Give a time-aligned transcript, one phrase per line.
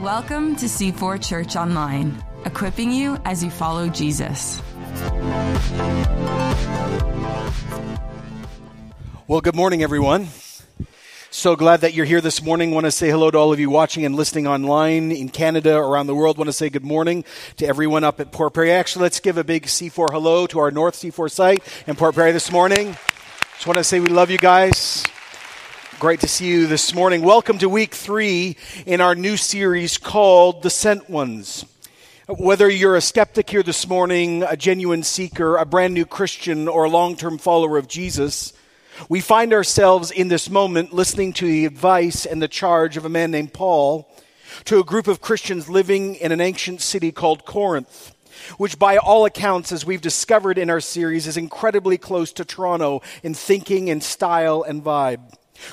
[0.00, 4.62] Welcome to C4 Church Online, equipping you as you follow Jesus.
[9.28, 10.28] Well, good morning, everyone.
[11.30, 12.70] So glad that you're here this morning.
[12.70, 16.06] Want to say hello to all of you watching and listening online in Canada, around
[16.06, 16.38] the world.
[16.38, 17.26] Want to say good morning
[17.58, 18.72] to everyone up at Port Perry.
[18.72, 22.32] Actually, let's give a big C4 hello to our North C4 site in Port Perry
[22.32, 22.96] this morning.
[23.52, 25.04] Just want to say we love you guys.
[26.02, 27.22] Great to see you this morning.
[27.22, 31.64] Welcome to week three in our new series called The Sent Ones.
[32.26, 36.82] Whether you're a skeptic here this morning, a genuine seeker, a brand new Christian, or
[36.82, 38.52] a long term follower of Jesus,
[39.08, 43.08] we find ourselves in this moment listening to the advice and the charge of a
[43.08, 44.12] man named Paul
[44.64, 48.12] to a group of Christians living in an ancient city called Corinth,
[48.56, 53.02] which, by all accounts, as we've discovered in our series, is incredibly close to Toronto
[53.22, 55.20] in thinking and style and vibe.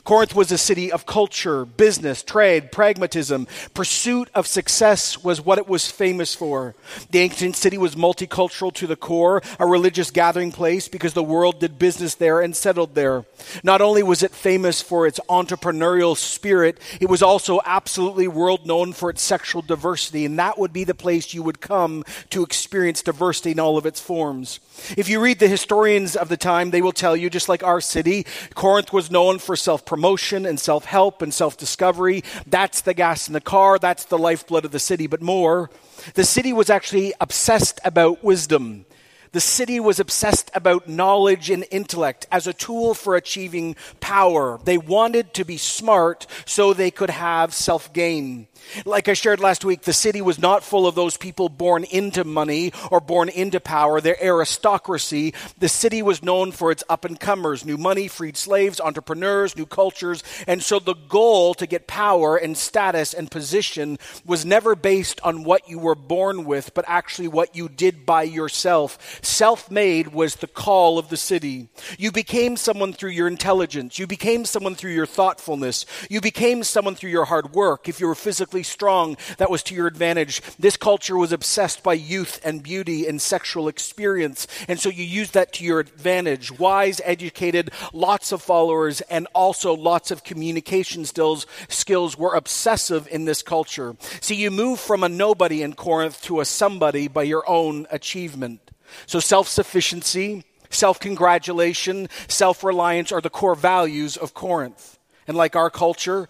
[0.04, 3.48] Corinth was a city of culture, business, trade, pragmatism.
[3.74, 6.76] Pursuit of success was what it was famous for.
[7.12, 11.60] The ancient city was multicultural to the core, a religious gathering place because the world
[11.60, 13.26] did business there and settled there.
[13.64, 18.94] Not only was it famous for its entrepreneurial spirit, it was also absolutely world known
[18.94, 23.02] for its sexual diversity, and that would be the place you would come to experience
[23.02, 24.60] diversity in all of its forms.
[24.98, 27.82] If you read the historians of the time, they will tell you, just like our
[27.82, 32.24] city, Corinth was known for self promotion and self help and self discovery.
[32.46, 35.08] That's the gas in the car, that's the lifeblood of the city.
[35.08, 35.70] But more,
[36.14, 38.86] the city was actually obsessed about wisdom.
[39.32, 44.60] The city was obsessed about knowledge and intellect as a tool for achieving power.
[44.64, 48.48] They wanted to be smart so they could have self gain.
[48.86, 52.24] Like I shared last week, the city was not full of those people born into
[52.24, 55.34] money or born into power, their aristocracy.
[55.58, 59.66] The city was known for its up and comers, new money, freed slaves, entrepreneurs, new
[59.66, 60.24] cultures.
[60.48, 65.44] And so the goal to get power and status and position was never based on
[65.44, 69.20] what you were born with, but actually what you did by yourself.
[69.22, 71.70] Self made was the call of the city.
[71.98, 76.96] You became someone through your intelligence, you became someone through your thoughtfulness, you became someone
[76.96, 77.88] through your hard work.
[77.90, 78.16] If you were
[78.50, 80.42] physically strong, that was to your advantage.
[80.58, 84.48] This culture was obsessed by youth and beauty and sexual experience.
[84.68, 86.52] And so you used that to your advantage.
[86.58, 93.26] Wise, educated, lots of followers, and also lots of communication skills, skills were obsessive in
[93.26, 93.96] this culture.
[94.22, 98.72] See, you move from a nobody in Corinth to a somebody by your own achievement.
[99.06, 104.98] So self sufficiency, self congratulation, self reliance are the core values of Corinth.
[105.28, 106.28] And like our culture,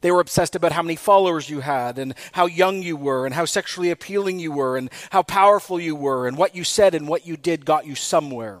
[0.00, 3.34] they were obsessed about how many followers you had and how young you were and
[3.34, 7.06] how sexually appealing you were and how powerful you were and what you said and
[7.06, 8.60] what you did got you somewhere.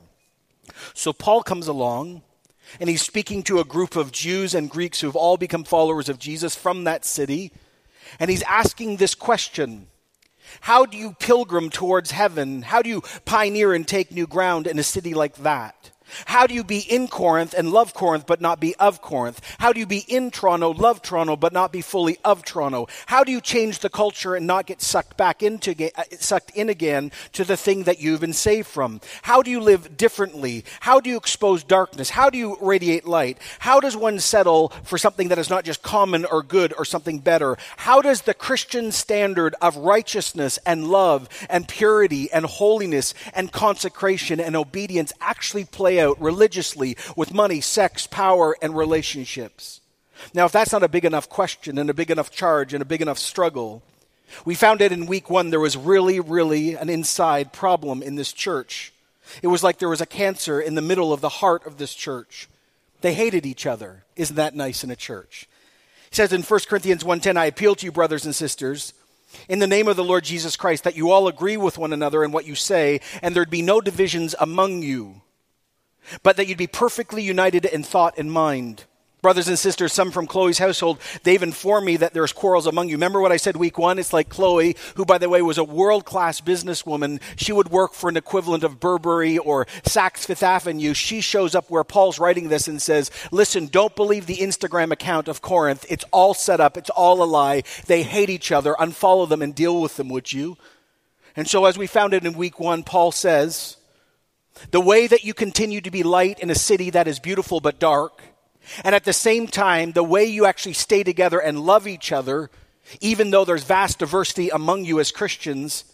[0.94, 2.22] So Paul comes along
[2.78, 6.08] and he's speaking to a group of Jews and Greeks who have all become followers
[6.08, 7.52] of Jesus from that city.
[8.18, 9.88] And he's asking this question
[10.60, 12.62] How do you pilgrim towards heaven?
[12.62, 15.90] How do you pioneer and take new ground in a city like that?
[16.26, 19.40] How do you be in Corinth and love Corinth but not be of Corinth?
[19.58, 22.88] How do you be in Toronto, love Toronto but not be fully of Toronto?
[23.06, 26.68] How do you change the culture and not get sucked back into uh, sucked in
[26.68, 29.00] again to the thing that you've been saved from?
[29.22, 30.64] How do you live differently?
[30.80, 32.10] How do you expose darkness?
[32.10, 33.38] How do you radiate light?
[33.60, 37.20] How does one settle for something that is not just common or good or something
[37.20, 37.56] better?
[37.76, 44.40] How does the Christian standard of righteousness and love and purity and holiness and consecration
[44.40, 49.80] and obedience actually play out religiously with money, sex, power, and relationships.
[50.34, 52.86] Now, if that's not a big enough question and a big enough charge and a
[52.86, 53.82] big enough struggle,
[54.44, 58.32] we found that in week one there was really, really an inside problem in this
[58.32, 58.92] church.
[59.42, 61.94] It was like there was a cancer in the middle of the heart of this
[61.94, 62.48] church.
[63.00, 64.04] They hated each other.
[64.16, 65.48] Isn't that nice in a church?
[66.10, 68.92] He says in 1 Corinthians 1:10, I appeal to you, brothers and sisters,
[69.48, 72.24] in the name of the Lord Jesus Christ, that you all agree with one another
[72.24, 75.22] in what you say, and there'd be no divisions among you
[76.22, 78.84] but that you'd be perfectly united in thought and mind.
[79.22, 82.96] Brothers and sisters, some from Chloe's household, they've informed me that there's quarrels among you.
[82.96, 83.98] Remember what I said week one?
[83.98, 87.20] It's like Chloe, who, by the way, was a world class businesswoman.
[87.36, 90.94] She would work for an equivalent of Burberry or Saks Fifth Avenue.
[90.94, 95.28] She shows up where Paul's writing this and says, Listen, don't believe the Instagram account
[95.28, 95.84] of Corinth.
[95.90, 97.62] It's all set up, it's all a lie.
[97.86, 98.74] They hate each other.
[98.78, 100.56] Unfollow them and deal with them, would you?
[101.36, 103.76] And so, as we found it in week one, Paul says,
[104.70, 107.78] the way that you continue to be light in a city that is beautiful but
[107.78, 108.22] dark,
[108.84, 112.50] and at the same time, the way you actually stay together and love each other,
[113.00, 115.84] even though there's vast diversity among you as Christians,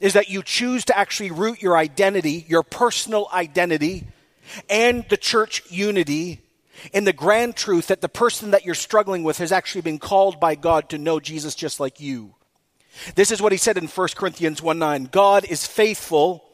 [0.00, 4.06] is that you choose to actually root your identity, your personal identity,
[4.68, 6.40] and the church unity
[6.92, 10.40] in the grand truth that the person that you're struggling with has actually been called
[10.40, 12.34] by God to know Jesus just like you.
[13.14, 15.04] This is what he said in 1 Corinthians 1 9.
[15.04, 16.44] God is faithful,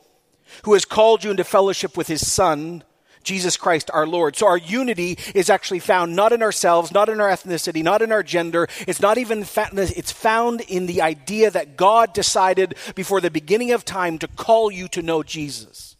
[0.64, 2.82] who has called you into fellowship with his Son,
[3.22, 4.36] Jesus Christ our Lord.
[4.36, 8.10] So our unity is actually found not in ourselves, not in our ethnicity, not in
[8.10, 8.68] our gender.
[8.86, 13.72] It's not even, fa- it's found in the idea that God decided before the beginning
[13.72, 15.96] of time to call you to know Jesus.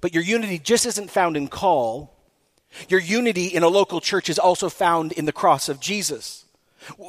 [0.00, 2.14] But your unity just isn't found in call.
[2.88, 6.44] Your unity in a local church is also found in the cross of Jesus.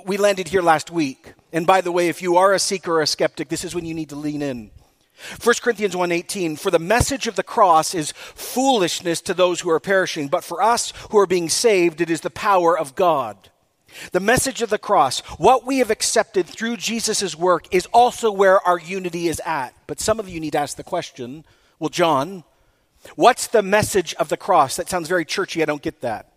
[0.05, 1.33] We landed here last week.
[1.51, 3.85] And by the way, if you are a seeker or a skeptic, this is when
[3.85, 4.71] you need to lean in.
[5.39, 9.79] 1 Corinthians 1:18 For the message of the cross is foolishness to those who are
[9.79, 13.49] perishing, but for us who are being saved it is the power of God.
[14.11, 18.59] The message of the cross, what we have accepted through Jesus' work is also where
[18.67, 19.73] our unity is at.
[19.87, 21.45] But some of you need to ask the question,
[21.79, 22.43] well John,
[23.15, 24.75] what's the message of the cross?
[24.75, 26.31] That sounds very churchy, I don't get that.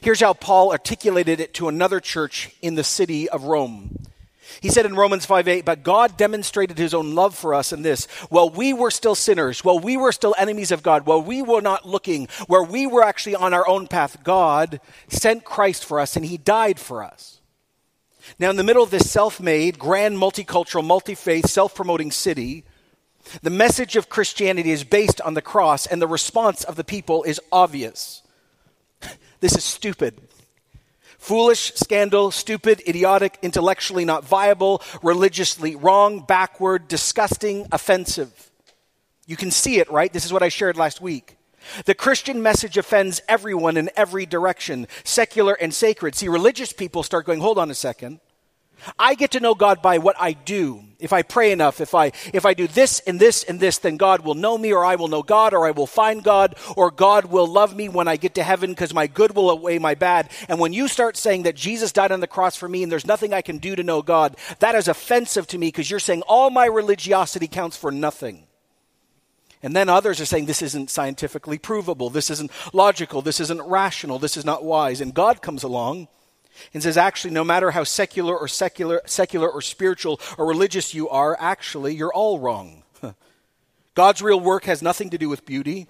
[0.00, 4.09] Here's how Paul articulated it to another church in the city of Rome.
[4.60, 7.82] He said in Romans 5 8, but God demonstrated his own love for us in
[7.82, 8.06] this.
[8.28, 11.60] While we were still sinners, while we were still enemies of God, while we were
[11.60, 16.16] not looking, where we were actually on our own path, God sent Christ for us
[16.16, 17.40] and he died for us.
[18.38, 22.64] Now, in the middle of this self made, grand, multicultural, multi faith, self promoting city,
[23.42, 27.22] the message of Christianity is based on the cross, and the response of the people
[27.24, 28.22] is obvious.
[29.40, 30.20] This is stupid.
[31.20, 38.50] Foolish, scandal, stupid, idiotic, intellectually not viable, religiously wrong, backward, disgusting, offensive.
[39.26, 40.10] You can see it, right?
[40.10, 41.36] This is what I shared last week.
[41.84, 46.14] The Christian message offends everyone in every direction, secular and sacred.
[46.14, 48.20] See, religious people start going, hold on a second.
[48.98, 50.84] I get to know God by what I do.
[50.98, 53.96] If I pray enough, if I if I do this and this and this, then
[53.96, 56.90] God will know me or I will know God or I will find God or
[56.90, 59.94] God will love me when I get to heaven because my good will outweigh my
[59.94, 60.30] bad.
[60.48, 63.06] And when you start saying that Jesus died on the cross for me and there's
[63.06, 66.22] nothing I can do to know God, that is offensive to me because you're saying
[66.22, 68.46] all my religiosity counts for nothing.
[69.62, 74.18] And then others are saying this isn't scientifically provable, this isn't logical, this isn't rational,
[74.18, 75.00] this is not wise.
[75.00, 76.08] And God comes along
[76.72, 81.08] and says, actually, no matter how secular or secular, secular or spiritual or religious you
[81.08, 82.82] are, actually, you're all wrong.
[83.94, 85.86] God's real work has nothing to do with beauty.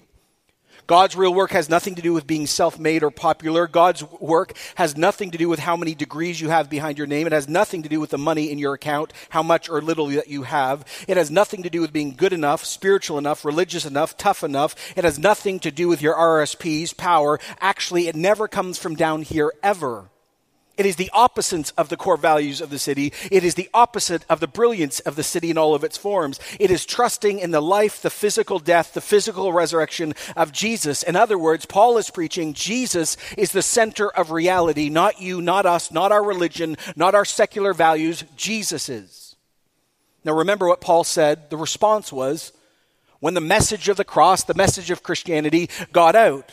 [0.87, 3.67] God's real work has nothing to do with being self made or popular.
[3.67, 7.27] God's work has nothing to do with how many degrees you have behind your name.
[7.27, 10.07] It has nothing to do with the money in your account, how much or little
[10.07, 10.85] that you have.
[11.07, 14.75] It has nothing to do with being good enough, spiritual enough, religious enough, tough enough.
[14.97, 17.39] It has nothing to do with your RSPs, power.
[17.59, 20.09] Actually, it never comes from down here ever.
[20.81, 23.13] It is the opposite of the core values of the city.
[23.29, 26.39] It is the opposite of the brilliance of the city in all of its forms.
[26.59, 31.03] It is trusting in the life, the physical death, the physical resurrection of Jesus.
[31.03, 35.67] In other words, Paul is preaching Jesus is the center of reality, not you, not
[35.67, 38.23] us, not our religion, not our secular values.
[38.35, 39.35] Jesus is.
[40.25, 41.51] Now remember what Paul said.
[41.51, 42.53] The response was
[43.19, 46.49] when the message of the cross, the message of Christianity got out.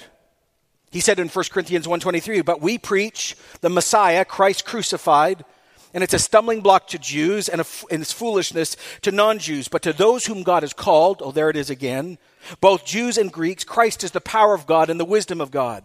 [0.90, 5.44] He said in 1 Corinthians 1:23, "But we preach the Messiah, Christ crucified,
[5.92, 9.82] and it's a stumbling block to Jews and, a, and it's foolishness to non-Jews, but
[9.82, 12.18] to those whom God has called, oh there it is again,
[12.60, 15.84] both Jews and Greeks, Christ is the power of God and the wisdom of God."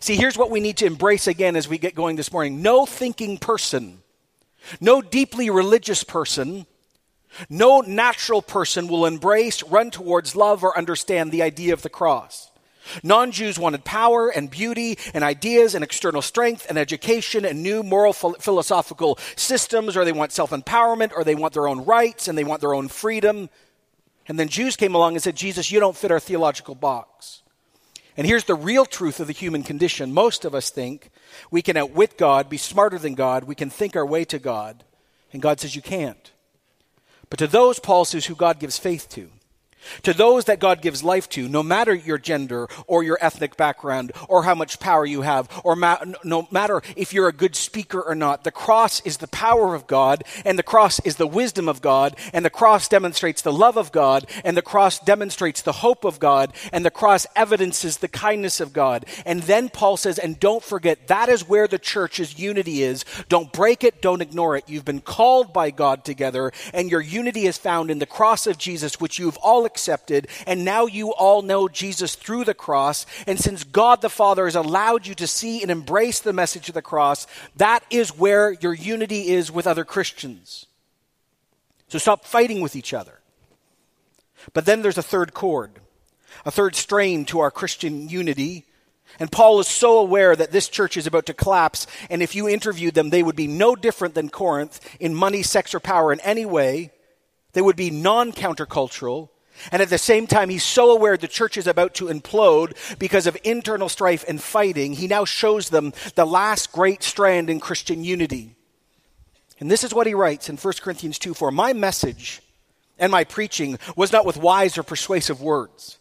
[0.00, 2.62] See, here's what we need to embrace again as we get going this morning.
[2.62, 4.02] No thinking person,
[4.80, 6.66] no deeply religious person,
[7.50, 12.50] no natural person will embrace, run towards, love, or understand the idea of the cross.
[13.02, 17.82] Non Jews wanted power and beauty and ideas and external strength and education and new
[17.82, 22.36] moral philosophical systems, or they want self empowerment, or they want their own rights and
[22.36, 23.48] they want their own freedom.
[24.26, 27.42] And then Jews came along and said, Jesus, you don't fit our theological box.
[28.16, 30.14] And here's the real truth of the human condition.
[30.14, 31.10] Most of us think
[31.50, 34.84] we can outwit God, be smarter than God, we can think our way to God.
[35.32, 36.32] And God says, You can't.
[37.28, 39.28] But to those, Paul says, who God gives faith to,
[40.02, 44.12] to those that God gives life to, no matter your gender or your ethnic background
[44.28, 48.00] or how much power you have, or ma- no matter if you're a good speaker
[48.00, 51.68] or not, the cross is the power of God, and the cross is the wisdom
[51.68, 55.72] of God, and the cross demonstrates the love of God, and the cross demonstrates the
[55.72, 59.04] hope of God, and the cross evidences the kindness of God.
[59.24, 63.04] And then Paul says, and don't forget, that is where the church's unity is.
[63.28, 64.68] Don't break it, don't ignore it.
[64.68, 68.58] You've been called by God together, and your unity is found in the cross of
[68.58, 73.06] Jesus, which you've all accepted, and now you all know Jesus through the cross.
[73.26, 76.74] And since God the Father has allowed you to see and embrace the message of
[76.74, 77.26] the cross,
[77.56, 80.66] that is where your unity is with other Christians.
[81.88, 83.18] So stop fighting with each other.
[84.52, 85.72] But then there's a third chord,
[86.44, 88.64] a third strain to our Christian unity.
[89.18, 92.48] And Paul is so aware that this church is about to collapse, and if you
[92.48, 96.20] interviewed them, they would be no different than Corinth in money, sex, or power in
[96.20, 96.90] any way.
[97.52, 99.30] They would be non countercultural.
[99.70, 103.26] And at the same time, he's so aware the church is about to implode because
[103.26, 104.94] of internal strife and fighting.
[104.94, 108.56] He now shows them the last great strand in Christian unity.
[109.60, 111.50] And this is what he writes in 1 Corinthians 2 4.
[111.50, 112.42] My message
[112.98, 115.98] and my preaching was not with wise or persuasive words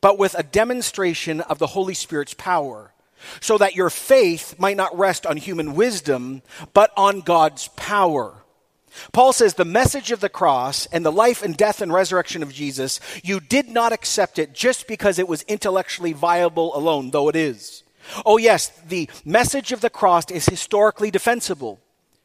[0.00, 2.92] but with a demonstration of the Holy Spirit's power,
[3.40, 8.39] so that your faith might not rest on human wisdom, but on God's power.
[9.12, 12.52] Paul says the message of the cross and the life and death and resurrection of
[12.52, 17.36] Jesus, you did not accept it just because it was intellectually viable alone, though it
[17.36, 17.82] is.
[18.24, 21.78] Oh, yes, the message of the cross is historically defensible.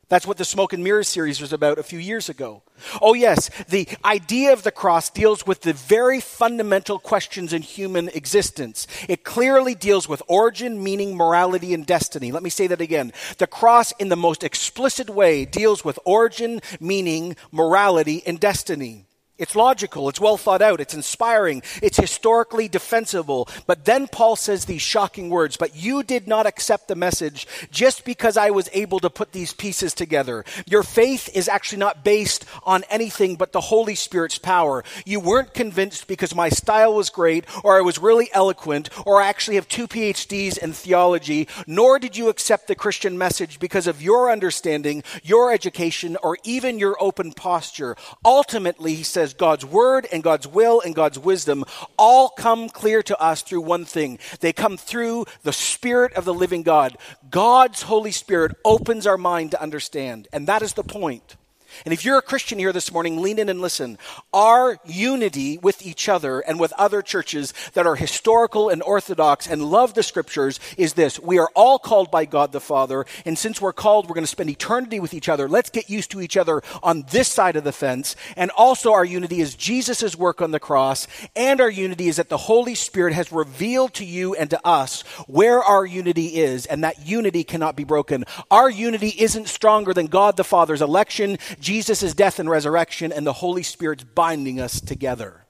[0.07, 2.62] That's what the Smoke and Mirrors series was about a few years ago.
[3.01, 8.09] Oh, yes, the idea of the cross deals with the very fundamental questions in human
[8.09, 8.85] existence.
[9.09, 12.31] It clearly deals with origin, meaning, morality, and destiny.
[12.31, 13.13] Let me say that again.
[13.39, 19.04] The cross, in the most explicit way, deals with origin, meaning, morality, and destiny.
[19.38, 23.50] It's logical, it's well thought out, it's inspiring, it's historically defensible.
[23.68, 28.06] But then Paul says these shocking words, but you did not accept the message just
[28.06, 30.46] because I was able to put these pieces together.
[30.65, 34.86] Your faith is actually not based on anything but the Holy Spirit's power.
[35.06, 39.27] You weren't convinced because my style was great, or I was really eloquent, or I
[39.27, 44.01] actually have two PhDs in theology, nor did you accept the Christian message because of
[44.01, 47.98] your understanding, your education, or even your open posture.
[48.24, 51.65] Ultimately, he says, says God's word and God's will and God's wisdom
[51.98, 54.20] all come clear to us through one thing.
[54.39, 56.96] They come through the Spirit of the living God.
[57.32, 60.27] God's Holy Spirit opens our mind to understand.
[60.32, 61.38] And that is the point.
[61.84, 63.98] And if you're a Christian here this morning, lean in and listen.
[64.34, 69.70] Our unity with each other and with other churches that are historical and orthodox and
[69.70, 71.20] love the scriptures is this.
[71.20, 74.27] We are all called by God the Father, and since we're called, we're going to
[74.27, 75.50] spend eternity with each other.
[75.50, 78.15] Let's get used to each other on this side of the fence.
[78.36, 82.29] And also our unity is Jesus' work on the cross, and our unity is that
[82.29, 86.84] the Holy Spirit has revealed to you and to us where our unity is, and
[86.84, 88.25] that unity cannot be broken.
[88.51, 93.34] Our unity isn't stronger than God the Father's election, Jesus' death and resurrection and the
[93.34, 95.45] Holy Spirit's binding us together.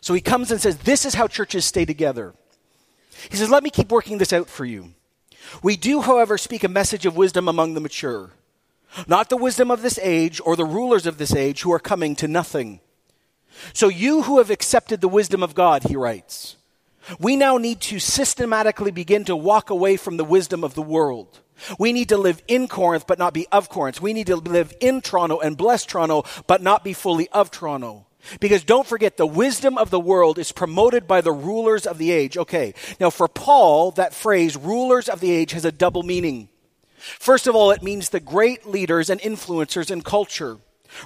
[0.00, 2.34] So he comes and says, This is how churches stay together.
[3.30, 4.94] He says, Let me keep working this out for you.
[5.62, 8.30] We do, however, speak a message of wisdom among the mature,
[9.06, 12.16] not the wisdom of this age or the rulers of this age who are coming
[12.16, 12.80] to nothing.
[13.72, 16.56] So you who have accepted the wisdom of God, he writes,
[17.18, 21.40] we now need to systematically begin to walk away from the wisdom of the world.
[21.78, 24.00] We need to live in Corinth, but not be of Corinth.
[24.00, 28.06] We need to live in Toronto and bless Toronto, but not be fully of Toronto.
[28.40, 32.12] Because don't forget, the wisdom of the world is promoted by the rulers of the
[32.12, 32.36] age.
[32.36, 36.48] Okay, now for Paul, that phrase, rulers of the age, has a double meaning.
[36.96, 40.58] First of all, it means the great leaders and influencers in culture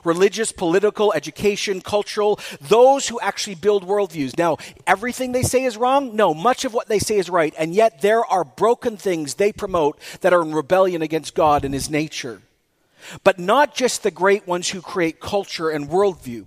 [0.04, 4.36] religious, political, education, cultural, those who actually build worldviews.
[4.38, 6.16] Now, everything they say is wrong?
[6.16, 7.54] No, much of what they say is right.
[7.58, 11.74] And yet there are broken things they promote that are in rebellion against God and
[11.74, 12.42] His nature.
[13.24, 16.46] But not just the great ones who create culture and worldview.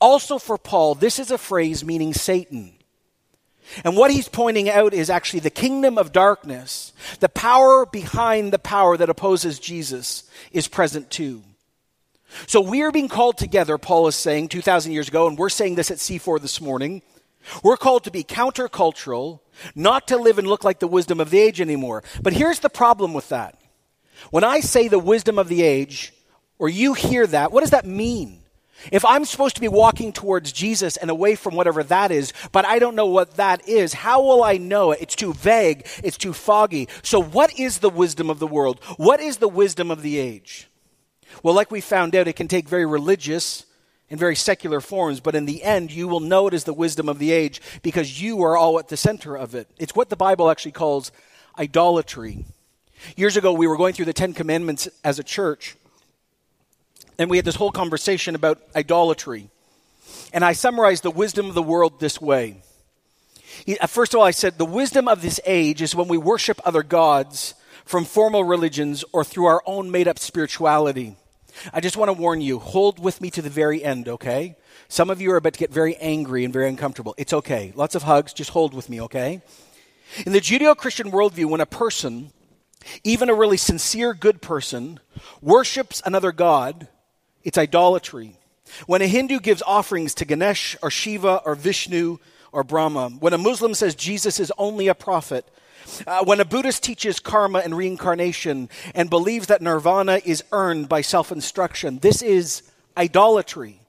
[0.00, 2.72] Also, for Paul, this is a phrase meaning Satan.
[3.84, 8.58] And what he's pointing out is actually the kingdom of darkness, the power behind the
[8.58, 11.42] power that opposes Jesus, is present too.
[12.46, 15.74] So we are being called together, Paul is saying 2,000 years ago, and we're saying
[15.74, 17.02] this at C4 this morning.
[17.62, 19.40] We're called to be countercultural,
[19.74, 22.02] not to live and look like the wisdom of the age anymore.
[22.22, 23.58] But here's the problem with that.
[24.30, 26.12] When I say the wisdom of the age,
[26.58, 28.40] or you hear that, what does that mean?
[28.92, 32.66] If I'm supposed to be walking towards Jesus and away from whatever that is, but
[32.66, 35.00] I don't know what that is, how will I know it?
[35.00, 36.88] It's too vague, it's too foggy.
[37.02, 38.80] So, what is the wisdom of the world?
[38.96, 40.68] What is the wisdom of the age?
[41.42, 43.66] Well, like we found out, it can take very religious
[44.10, 47.08] and very secular forms, but in the end, you will know it is the wisdom
[47.08, 49.68] of the age because you are all at the center of it.
[49.78, 51.10] It's what the Bible actually calls
[51.58, 52.44] idolatry.
[53.16, 55.76] Years ago, we were going through the Ten Commandments as a church,
[57.18, 59.48] and we had this whole conversation about idolatry.
[60.32, 62.62] And I summarized the wisdom of the world this way.
[63.80, 66.60] Uh, first of all, I said the wisdom of this age is when we worship
[66.64, 67.54] other gods
[67.84, 71.16] from formal religions or through our own made up spirituality.
[71.72, 74.56] I just want to warn you hold with me to the very end, okay?
[74.88, 77.14] Some of you are about to get very angry and very uncomfortable.
[77.16, 77.72] It's okay.
[77.76, 78.32] Lots of hugs.
[78.32, 79.40] Just hold with me, okay?
[80.26, 82.32] In the Judeo Christian worldview, when a person,
[83.04, 84.98] even a really sincere good person,
[85.40, 86.88] worships another god,
[87.44, 88.38] it's idolatry.
[88.86, 92.18] When a Hindu gives offerings to Ganesh or Shiva or Vishnu
[92.54, 93.10] or Brahma.
[93.18, 95.44] When a Muslim says Jesus is only a prophet,
[96.06, 101.00] uh, when a Buddhist teaches karma and reincarnation and believes that nirvana is earned by
[101.00, 102.62] self instruction, this is
[102.96, 103.83] idolatry.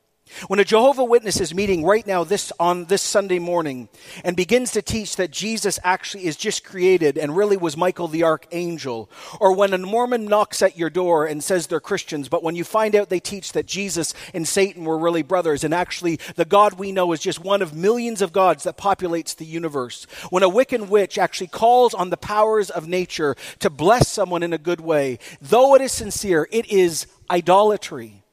[0.48, 3.90] When a Jehovah Witness is meeting right now this on this Sunday morning
[4.24, 8.24] and begins to teach that Jesus actually is just created and really was Michael the
[8.24, 12.56] archangel, or when a Mormon knocks at your door and says they're Christians, but when
[12.56, 16.46] you find out they teach that Jesus and Satan were really brothers and actually the
[16.46, 20.44] God we know is just one of millions of gods that populates the universe, when
[20.44, 24.60] a Wiccan witch actually calls on the powers of nature to bless someone in a
[24.60, 28.25] good way, though it is sincere, it is idolatry.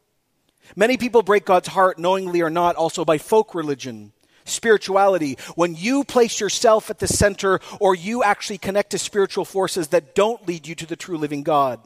[0.77, 4.13] Many people break God's heart, knowingly or not, also by folk religion,
[4.45, 5.37] spirituality.
[5.55, 10.15] When you place yourself at the center or you actually connect to spiritual forces that
[10.15, 11.81] don't lead you to the true living God.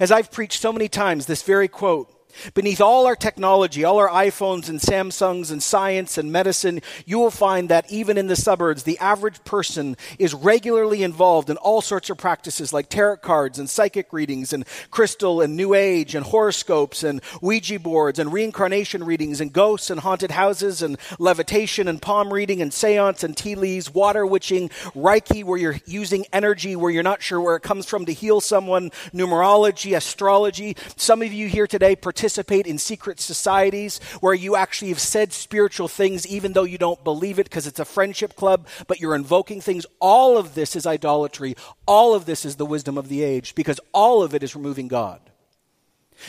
[0.00, 2.13] As I've preached so many times, this very quote
[2.54, 7.30] Beneath all our technology, all our iPhones and Samsungs and science and medicine, you will
[7.30, 12.10] find that even in the suburbs, the average person is regularly involved in all sorts
[12.10, 17.02] of practices like tarot cards and psychic readings and crystal and new age and horoscopes
[17.02, 22.32] and Ouija boards and reincarnation readings and ghosts and haunted houses and levitation and palm
[22.32, 27.02] reading and seance and tea leaves, water witching, Reiki, where you're using energy where you're
[27.02, 30.76] not sure where it comes from to heal someone, numerology, astrology.
[30.96, 35.30] Some of you here today participate participate in secret societies where you actually have said
[35.30, 39.14] spiritual things even though you don't believe it because it's a friendship club, but you're
[39.14, 39.84] invoking things.
[40.00, 41.54] All of this is idolatry.
[41.84, 44.88] All of this is the wisdom of the age because all of it is removing
[44.88, 45.20] God.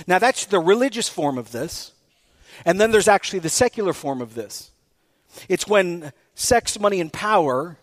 [0.06, 1.94] Now, that's the religious form of this.
[2.66, 4.72] And then there's actually the secular form of this.
[5.48, 7.78] It's when sex, money, and power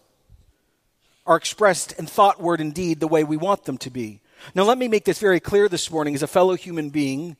[1.24, 4.20] are expressed in thought, word, and deed the way we want them to be.
[4.54, 7.38] Now, let me make this very clear this morning as a fellow human being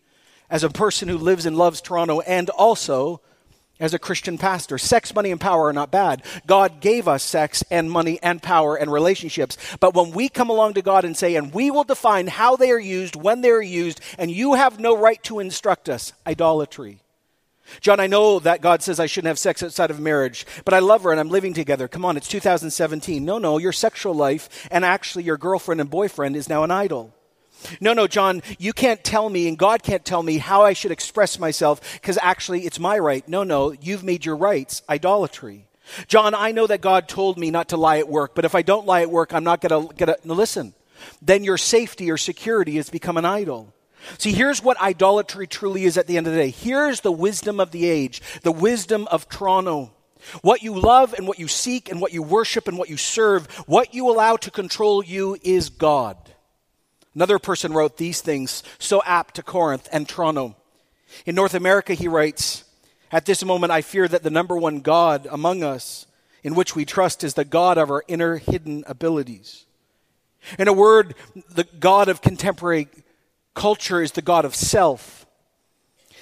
[0.53, 3.21] as a person who lives and loves Toronto and also
[3.81, 4.79] as a Christian pastor.
[4.79, 6.23] Sex, money, and power are not bad.
[6.47, 9.57] God gave us sex and money and power and relationships.
[9.81, 12.71] But when we come along to God and say, and we will define how they
[12.71, 17.01] are used, when they are used, and you have no right to instruct us, idolatry.
[17.81, 20.81] John, I know that God says I shouldn't have sex outside of marriage, but I
[20.81, 21.89] love her and I'm living together.
[21.89, 23.25] Come on, it's 2017.
[23.25, 27.15] No, no, your sexual life and actually your girlfriend and boyfriend is now an idol.
[27.81, 30.91] No, no, John, you can't tell me, and God can't tell me how I should
[30.91, 33.27] express myself because actually it's my right.
[33.29, 35.67] No, no, you've made your rights idolatry.
[36.07, 38.63] John, I know that God told me not to lie at work, but if I
[38.63, 40.19] don't lie at work, I'm not going to get a.
[40.25, 40.75] No, listen,
[41.21, 43.75] then your safety or security has become an idol.
[44.19, 46.51] See, here's what idolatry truly is at the end of the day.
[46.51, 49.93] Here's the wisdom of the age, the wisdom of Toronto.
[50.43, 53.47] What you love and what you seek and what you worship and what you serve,
[53.67, 56.22] what you allow to control you is God.
[57.15, 60.57] Another person wrote these things so apt to Corinth and Toronto.
[61.27, 62.65] In North America, he writes,
[63.11, 66.07] At this moment, I fear that the number one God among us
[66.43, 69.67] in which we trust is the God of our inner hidden abilities.
[70.59, 71.15] In a word,
[71.51, 72.89] the God of contemporary
[73.55, 75.27] culture is the God of self.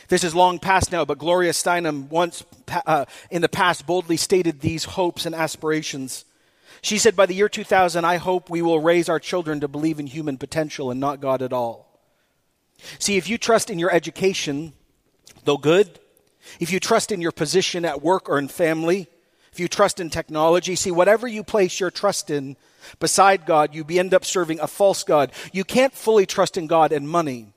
[0.08, 2.44] This is long past now, but Gloria Steinem once
[2.84, 6.24] uh, in the past boldly stated these hopes and aspirations.
[6.82, 10.00] She said, By the year 2000, I hope we will raise our children to believe
[10.00, 11.86] in human potential and not God at all.
[12.98, 14.72] See, if you trust in your education,
[15.44, 15.98] though good,
[16.58, 19.08] if you trust in your position at work or in family,
[19.52, 22.56] if you trust in technology, see, whatever you place your trust in
[22.98, 25.32] beside God, you end up serving a false God.
[25.52, 27.52] You can't fully trust in God and money.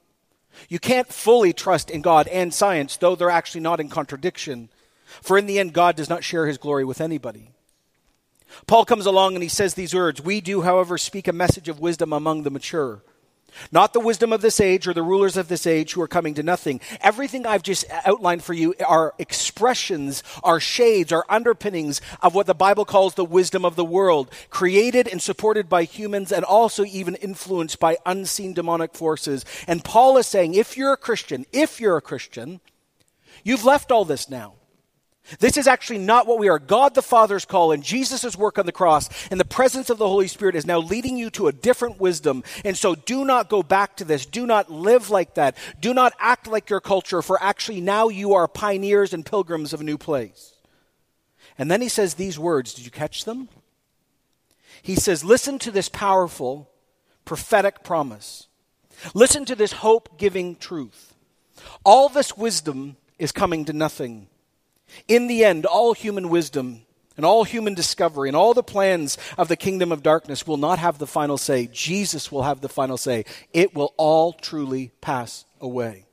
[0.70, 4.70] You can't fully trust in God and science, though they're actually not in contradiction.
[5.22, 7.53] For in the end, God does not share his glory with anybody.
[8.68, 11.80] Paul comes along and he says these words We do, however, speak a message of
[11.80, 13.02] wisdom among the mature.
[13.72, 16.34] Not the wisdom of this age or the rulers of this age who are coming
[16.36, 16.82] to nothing.
[17.02, 22.56] Everything I've just outlined for you are expressions, are shades, are underpinnings of what the
[22.56, 27.16] Bible calls the wisdom of the world, created and supported by humans and also even
[27.16, 29.46] influenced by unseen demonic forces.
[29.68, 32.60] And Paul is saying, if you're a Christian, if you're a Christian,
[33.44, 34.54] you've left all this now.
[35.40, 36.60] This is actually not what we are.
[36.60, 40.08] God the Father's call and Jesus' work on the cross and the presence of the
[40.08, 42.44] Holy Spirit is now leading you to a different wisdom.
[42.66, 44.26] And so do not go back to this.
[44.26, 45.58] Do not live like that.
[45.80, 49.80] Do not act like your culture, for actually now you are pioneers and pilgrims of
[49.80, 50.54] a new place.
[51.58, 52.74] And then he says these words.
[52.74, 53.48] Did you catch them?
[54.82, 56.70] He says, Listen to this powerful
[57.24, 58.48] prophetic promise.
[59.14, 61.14] Listen to this hope giving truth.
[61.86, 64.28] All this wisdom is coming to nothing
[65.08, 66.82] in the end, all human wisdom
[67.16, 70.80] and all human discovery and all the plans of the kingdom of darkness will not
[70.80, 71.68] have the final say.
[71.72, 73.26] Jesus will have the final say.
[73.54, 76.06] It will all truly pass away.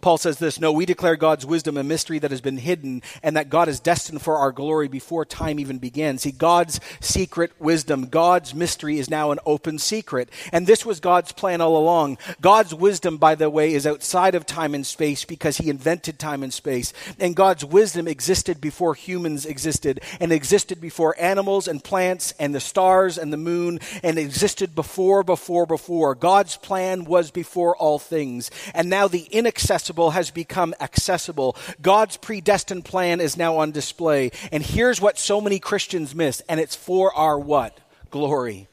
[0.00, 3.36] Paul says this No, we declare God's wisdom a mystery that has been hidden, and
[3.36, 6.18] that God is destined for our glory before time even began.
[6.18, 10.28] See, God's secret wisdom, God's mystery is now an open secret.
[10.52, 12.18] And this was God's plan all along.
[12.40, 16.42] God's wisdom, by the way, is outside of time and space because He invented time
[16.42, 16.92] and space.
[17.18, 22.60] And God's wisdom existed before humans existed, and existed before animals and plants and the
[22.60, 26.14] stars and the moon, and existed before, before, before.
[26.14, 28.50] God's plan was before all things.
[28.74, 29.28] And now the
[29.74, 31.56] inaccessible has become accessible.
[31.82, 34.30] God's predestined plan is now on display.
[34.52, 37.78] And here's what so many Christians miss, and it's for our what?
[38.10, 38.68] Glory.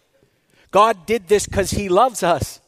[0.69, 2.59] God did this because He loves us.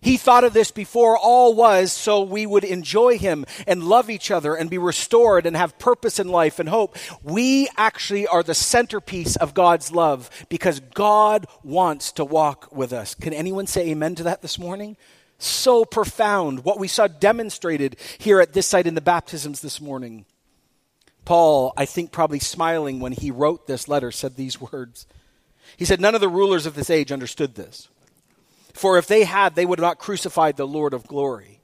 [0.00, 4.30] He thought of this before all was so we would enjoy Him and love each
[4.30, 6.96] other and be restored and have purpose in life and hope.
[7.24, 13.16] We actually are the centerpiece of God's love because God wants to walk with us.
[13.16, 14.96] Can anyone say amen to that this morning?
[15.42, 16.64] So profound.
[16.64, 20.24] What we saw demonstrated here at this site in the baptisms this morning.
[21.24, 25.06] Paul, I think probably smiling when he wrote this letter, said these words.
[25.76, 27.88] He said, None of the rulers of this age understood this.
[28.72, 31.60] For if they had, they would have not crucified the Lord of glory.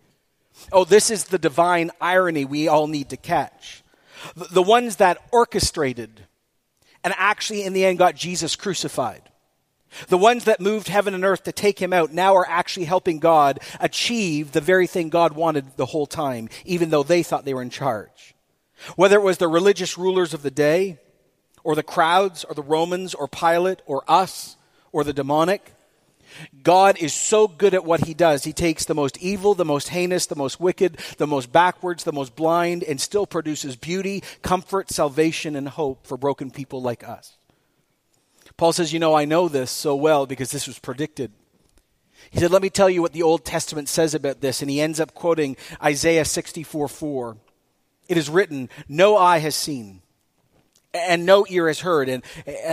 [0.73, 3.83] Oh, this is the divine irony we all need to catch.
[4.35, 6.27] The ones that orchestrated
[7.05, 9.23] and actually, in the end, got Jesus crucified.
[10.09, 13.18] The ones that moved heaven and earth to take him out now are actually helping
[13.18, 17.55] God achieve the very thing God wanted the whole time, even though they thought they
[17.55, 18.35] were in charge.
[18.96, 20.98] Whether it was the religious rulers of the day,
[21.64, 24.57] or the crowds, or the Romans, or Pilate, or us,
[24.92, 25.74] or the demonic,
[26.62, 28.44] God is so good at what he does.
[28.44, 32.12] He takes the most evil, the most heinous, the most wicked, the most backwards, the
[32.12, 37.38] most blind, and still produces beauty, comfort, salvation, and hope for broken people like us.
[38.59, 41.33] Paul says, You know, I know this so well because this was predicted.
[42.31, 44.61] He said, Let me tell you what the Old Testament says about this.
[44.61, 47.37] And he ends up quoting Isaiah 64 4.
[48.09, 50.03] It is written, No eye has seen
[50.94, 52.23] and no ear has heard, and,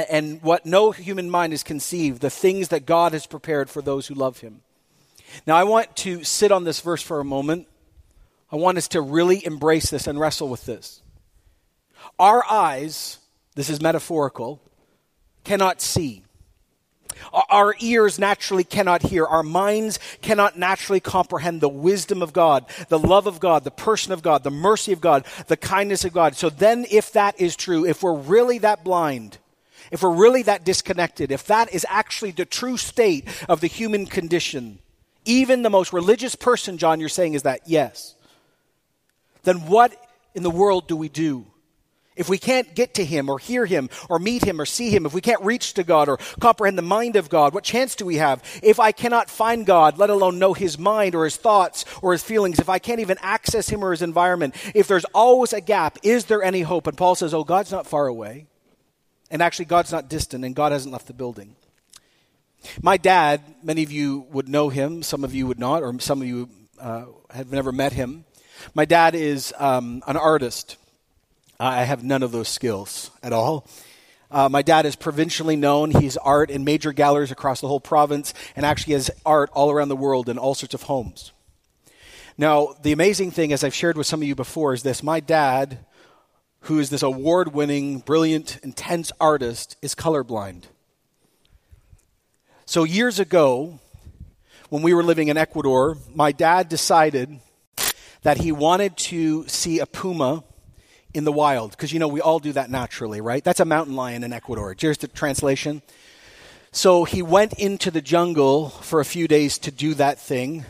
[0.10, 4.08] and what no human mind has conceived, the things that God has prepared for those
[4.08, 4.62] who love him.
[5.46, 7.68] Now, I want to sit on this verse for a moment.
[8.52, 11.02] I want us to really embrace this and wrestle with this.
[12.18, 13.20] Our eyes,
[13.56, 14.62] this is metaphorical,
[15.46, 16.24] cannot see.
[17.50, 19.26] Our ears naturally cannot hear.
[19.26, 24.12] Our minds cannot naturally comprehend the wisdom of God, the love of God, the person
[24.14, 26.36] of God, the mercy of God, the kindness of God.
[26.36, 29.38] So then, if that is true, if we're really that blind,
[29.92, 34.06] if we're really that disconnected, if that is actually the true state of the human
[34.06, 34.80] condition,
[35.26, 38.16] even the most religious person, John, you're saying is that, yes,
[39.44, 39.96] then what
[40.34, 41.46] in the world do we do?
[42.16, 45.06] If we can't get to Him or hear Him or meet Him or see Him,
[45.06, 48.06] if we can't reach to God or comprehend the mind of God, what chance do
[48.06, 48.42] we have?
[48.64, 52.24] If I cannot find God, let alone know His mind or His thoughts or His
[52.24, 55.98] feelings, if I can't even access Him or His environment, if there's always a gap,
[56.04, 56.88] is there any hope?
[56.88, 58.48] And Paul says, Oh, God's not far away.
[59.32, 61.56] And actually, God's not distant, and God hasn't left the building.
[62.82, 66.22] My dad, many of you would know him, some of you would not, or some
[66.22, 66.50] of you
[66.80, 68.26] uh, have never met him.
[68.74, 70.78] My dad is um, an artist.
[71.60, 73.66] I have none of those skills at all.
[74.30, 75.92] Uh, my dad is provincially known.
[75.92, 79.90] He's art in major galleries across the whole province and actually has art all around
[79.90, 81.32] the world in all sorts of homes.
[82.38, 85.22] Now, the amazing thing, as I've shared with some of you before, is this my
[85.22, 85.86] dad,
[86.62, 90.64] who is this award winning, brilliant, intense artist, is colorblind.
[92.66, 93.80] So, years ago,
[94.70, 97.40] when we were living in Ecuador, my dad decided
[98.24, 100.44] that he wanted to see a puma
[101.16, 103.42] in the wild, because you know we all do that naturally, right?
[103.44, 104.76] That's a mountain lion in Ecuador.
[104.78, 105.82] Here's the translation.
[106.74, 110.66] So he went into the jungle for a few days to do that thing,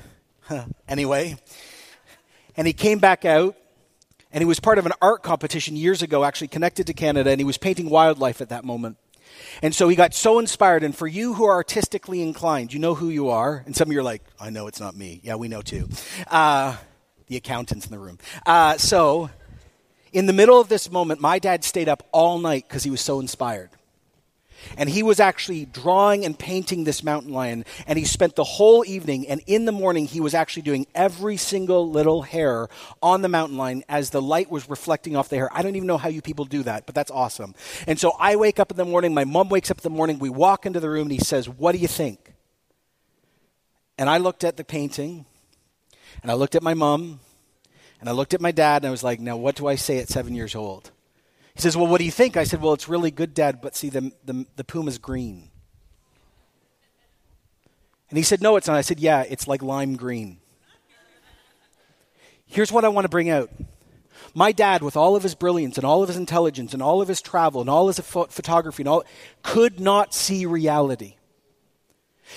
[0.88, 1.38] anyway.
[2.56, 3.56] And he came back out,
[4.32, 7.40] and he was part of an art competition years ago, actually connected to Canada, and
[7.40, 8.98] he was painting wildlife at that moment.
[9.64, 10.84] And so he got so inspired.
[10.84, 13.64] And for you who are artistically inclined, you know who you are.
[13.66, 15.22] And some of you are like, I know it's not me.
[15.24, 15.90] Yeah, we know too.
[16.28, 16.78] Uh,
[17.28, 18.20] the accountants in the room.
[18.46, 19.32] Uh, so
[20.16, 23.02] in the middle of this moment, my dad stayed up all night because he was
[23.02, 23.70] so inspired.
[24.78, 27.66] And he was actually drawing and painting this mountain lion.
[27.86, 29.28] And he spent the whole evening.
[29.28, 32.70] And in the morning, he was actually doing every single little hair
[33.04, 35.50] on the mountain lion as the light was reflecting off the hair.
[35.52, 37.54] I don't even know how you people do that, but that's awesome.
[37.86, 39.14] And so I wake up in the morning.
[39.14, 40.18] My mom wakes up in the morning.
[40.18, 42.34] We walk into the room, and he says, What do you think?
[43.98, 45.26] And I looked at the painting.
[46.22, 47.20] And I looked at my mom.
[48.06, 49.98] And I looked at my dad and I was like, now what do I say
[49.98, 50.92] at seven years old?
[51.56, 52.38] He says, well, what do you think?
[52.38, 55.50] I said, well, it's really good, Dad, but see, the, the, the puma's green.
[58.12, 58.76] And he said, no, it's not.
[58.76, 60.38] I said, yeah, it's like lime green.
[62.46, 63.50] Here's what I want to bring out.
[64.36, 67.08] My dad, with all of his brilliance and all of his intelligence and all of
[67.08, 69.04] his travel and all his pho- photography and all,
[69.42, 71.16] could not see reality.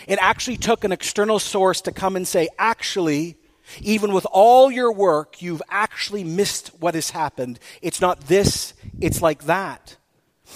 [0.07, 3.37] It actually took an external source to come and say, actually,
[3.81, 7.59] even with all your work, you've actually missed what has happened.
[7.83, 9.97] It's not this, it's like that.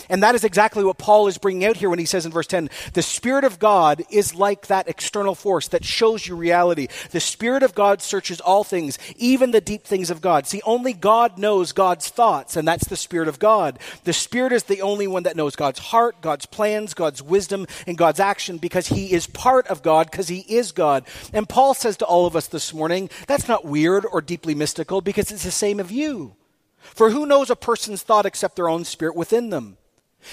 [0.08, 2.46] And that is exactly what Paul is bringing out here when he says in verse
[2.46, 6.88] 10 the Spirit of God is like that external force that shows you reality.
[7.10, 10.46] The Spirit of God searches all things, even the deep things of God.
[10.46, 13.78] See, only God knows God's thoughts, and that's the Spirit of God.
[14.04, 17.98] The Spirit is the only one that knows God's heart, God's plans, God's wisdom, and
[17.98, 21.04] God's action because he is part of God, because he is God.
[21.32, 25.00] And Paul says to all of us this morning, that's not weird or deeply mystical
[25.00, 26.36] because it's the same of you.
[26.78, 29.76] For who knows a person's thought except their own spirit within them?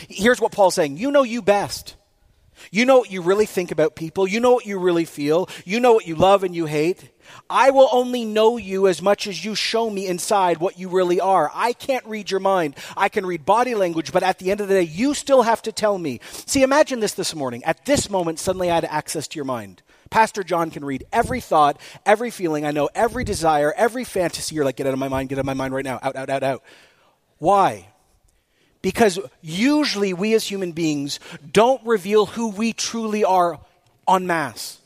[0.07, 1.95] Here's what Paul's saying You know you best.
[2.71, 4.27] You know what you really think about people.
[4.27, 5.49] You know what you really feel.
[5.65, 7.09] You know what you love and you hate.
[7.49, 11.19] I will only know you as much as you show me inside what you really
[11.19, 11.51] are.
[11.53, 12.75] I can't read your mind.
[12.97, 15.61] I can read body language, but at the end of the day, you still have
[15.63, 16.19] to tell me.
[16.31, 17.63] See, imagine this this morning.
[17.63, 19.83] At this moment, suddenly I had access to your mind.
[20.09, 22.65] Pastor John can read every thought, every feeling.
[22.65, 24.55] I know every desire, every fantasy.
[24.55, 25.99] You're like, get out of my mind, get out of my mind right now.
[26.01, 26.63] Out, out, out, out.
[27.37, 27.89] Why?
[28.81, 31.19] Because usually we as human beings
[31.51, 33.59] don't reveal who we truly are
[34.07, 34.79] en masse.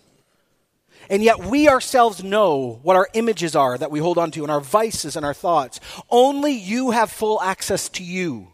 [1.10, 4.52] And yet we ourselves know what our images are that we hold on to and
[4.52, 5.80] our vices and our thoughts.
[6.10, 8.48] Only you have full access to you.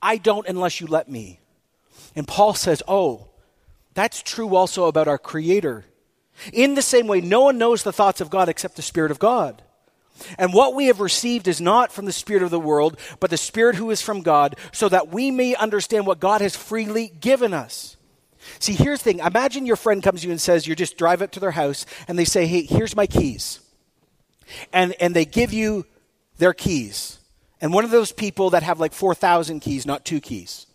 [0.00, 1.38] I don't unless you let me.
[2.16, 3.28] And Paul says, Oh,
[3.94, 5.84] that's true also about our Creator.
[6.52, 9.18] In the same way, no one knows the thoughts of God except the Spirit of
[9.18, 9.62] God.
[10.38, 13.36] And what we have received is not from the Spirit of the world, but the
[13.36, 17.52] Spirit who is from God, so that we may understand what God has freely given
[17.54, 17.96] us.
[18.58, 19.18] See, here's the thing.
[19.20, 21.86] Imagine your friend comes to you and says, you just drive up to their house,
[22.08, 23.60] and they say, hey, here's my keys.
[24.72, 25.86] And, and they give you
[26.38, 27.18] their keys.
[27.60, 30.66] And one of those people that have like 4,000 keys, not two keys.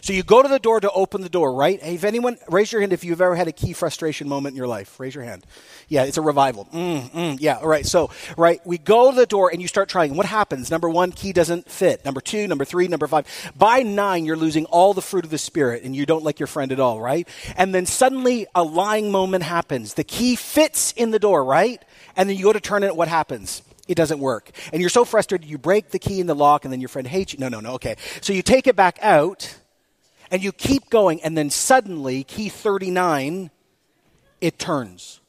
[0.00, 1.78] So you go to the door to open the door, right?
[1.82, 4.66] If anyone, raise your hand if you've ever had a key frustration moment in your
[4.66, 4.98] life.
[4.98, 5.46] Raise your hand.
[5.88, 6.68] Yeah, it's a revival.
[6.72, 7.86] Mm, mm, yeah, all right.
[7.86, 10.16] So, right, we go to the door and you start trying.
[10.16, 10.70] What happens?
[10.70, 12.04] Number one, key doesn't fit.
[12.04, 13.26] Number two, number three, number five.
[13.56, 16.46] By nine, you're losing all the fruit of the Spirit and you don't like your
[16.46, 17.28] friend at all, right?
[17.56, 19.94] And then suddenly a lying moment happens.
[19.94, 21.84] The key fits in the door, right?
[22.16, 23.62] And then you go to turn it, what happens?
[23.88, 24.50] it doesn't work.
[24.72, 27.06] And you're so frustrated, you break the key in the lock, and then your friend
[27.06, 27.38] hates you.
[27.38, 27.96] No, no, no, okay.
[28.20, 29.56] So you take it back out,
[30.34, 33.52] and you keep going, and then suddenly, key 39,
[34.40, 35.20] it turns.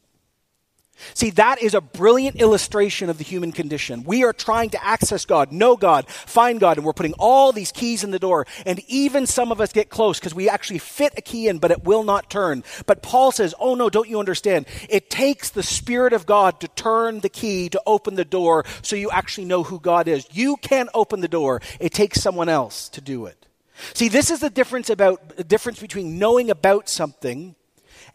[1.13, 4.03] See, that is a brilliant illustration of the human condition.
[4.03, 7.71] We are trying to access God, know God, find God, and we're putting all these
[7.71, 8.47] keys in the door.
[8.65, 11.69] And even some of us get close because we actually fit a key in, but
[11.69, 12.63] it will not turn.
[12.87, 14.65] But Paul says, Oh no, don't you understand?
[14.89, 18.95] It takes the Spirit of God to turn the key to open the door so
[18.95, 20.27] you actually know who God is.
[20.31, 23.44] You can't open the door, it takes someone else to do it.
[23.93, 27.55] See, this is the difference about the difference between knowing about something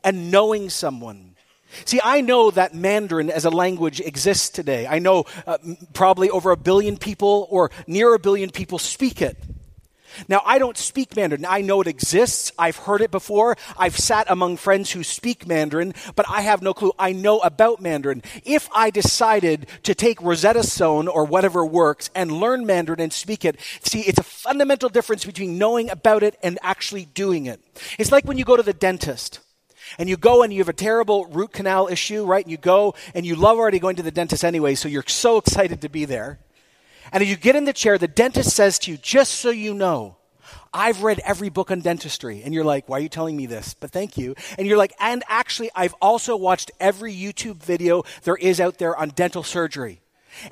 [0.02, 1.36] and knowing someone.
[1.84, 4.86] See, I know that Mandarin as a language exists today.
[4.86, 5.58] I know uh,
[5.92, 9.36] probably over a billion people or near a billion people speak it.
[10.28, 11.46] Now, I don't speak Mandarin.
[11.46, 12.52] I know it exists.
[12.58, 13.56] I've heard it before.
[13.76, 16.92] I've sat among friends who speak Mandarin, but I have no clue.
[16.98, 18.22] I know about Mandarin.
[18.44, 23.44] If I decided to take Rosetta Stone or whatever works and learn Mandarin and speak
[23.44, 27.60] it, see, it's a fundamental difference between knowing about it and actually doing it.
[27.98, 29.40] It's like when you go to the dentist
[29.98, 32.44] and you go and you have a terrible root canal issue, right?
[32.44, 35.36] And you go and you love already going to the dentist anyway, so you're so
[35.38, 36.38] excited to be there.
[37.12, 39.74] And as you get in the chair, the dentist says to you, just so you
[39.74, 40.16] know,
[40.72, 42.42] I've read every book on dentistry.
[42.44, 43.74] And you're like, why are you telling me this?
[43.74, 44.34] But thank you.
[44.56, 48.96] And you're like, and actually, I've also watched every YouTube video there is out there
[48.96, 50.00] on dental surgery.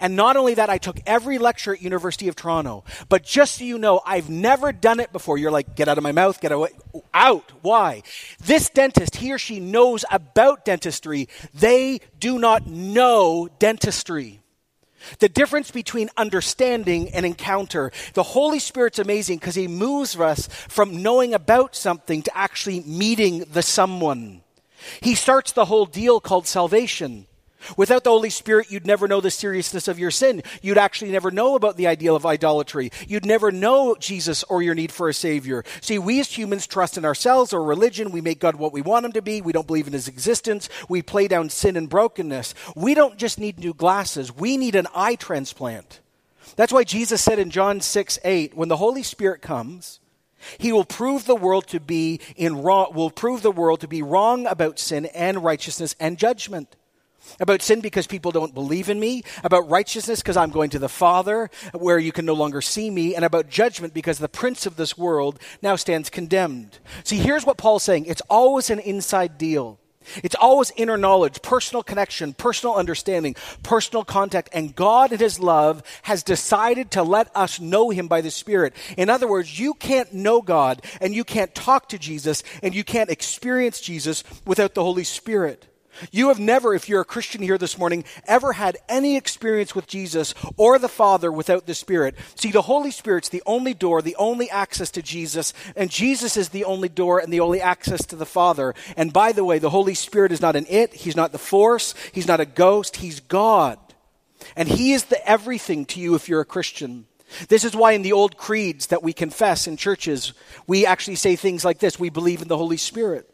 [0.00, 2.84] And not only that, I took every lecture at University of Toronto.
[3.08, 5.38] But just so you know, I've never done it before.
[5.38, 6.70] You're like, get out of my mouth, get away,
[7.14, 7.52] out.
[7.62, 8.02] Why?
[8.44, 11.28] This dentist, he or she knows about dentistry.
[11.54, 14.37] They do not know dentistry.
[15.18, 17.92] The difference between understanding and encounter.
[18.14, 23.44] The Holy Spirit's amazing because He moves us from knowing about something to actually meeting
[23.50, 24.42] the someone.
[25.00, 27.27] He starts the whole deal called salvation.
[27.76, 30.42] Without the Holy Spirit, you'd never know the seriousness of your sin.
[30.62, 32.90] You'd actually never know about the ideal of idolatry.
[33.06, 35.64] You'd never know Jesus or your need for a Savior.
[35.80, 38.10] See, we as humans trust in ourselves or religion.
[38.10, 39.40] We make God what we want Him to be.
[39.40, 40.68] We don't believe in His existence.
[40.88, 42.54] We play down sin and brokenness.
[42.74, 46.00] We don't just need new glasses, we need an eye transplant.
[46.56, 50.00] That's why Jesus said in John 6 8, when the Holy Spirit comes,
[50.58, 54.02] he will prove the world to be in wrong, will prove the world to be
[54.02, 56.76] wrong about sin and righteousness and judgment.
[57.40, 60.88] About sin because people don't believe in me, about righteousness because I'm going to the
[60.88, 64.76] Father where you can no longer see me, and about judgment because the prince of
[64.76, 66.78] this world now stands condemned.
[67.04, 69.78] See, here's what Paul's saying it's always an inside deal.
[70.22, 74.48] It's always inner knowledge, personal connection, personal understanding, personal contact.
[74.52, 78.74] And God, in His love, has decided to let us know Him by the Spirit.
[78.96, 82.84] In other words, you can't know God and you can't talk to Jesus and you
[82.84, 85.66] can't experience Jesus without the Holy Spirit.
[86.10, 89.86] You have never, if you're a Christian here this morning, ever had any experience with
[89.86, 92.14] Jesus or the Father without the Spirit.
[92.34, 96.50] See, the Holy Spirit's the only door, the only access to Jesus, and Jesus is
[96.50, 98.74] the only door and the only access to the Father.
[98.96, 101.94] And by the way, the Holy Spirit is not an it, He's not the force,
[102.12, 103.78] He's not a ghost, He's God.
[104.56, 107.06] And He is the everything to you if you're a Christian.
[107.48, 110.32] This is why in the old creeds that we confess in churches,
[110.66, 113.28] we actually say things like this We believe in the Holy Spirit.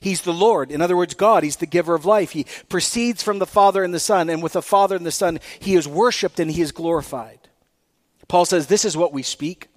[0.00, 0.70] He's the Lord.
[0.70, 1.42] In other words, God.
[1.42, 2.30] He's the giver of life.
[2.30, 5.40] He proceeds from the Father and the Son, and with the Father and the Son,
[5.58, 7.38] he is worshiped and he is glorified.
[8.28, 9.68] Paul says, This is what we speak.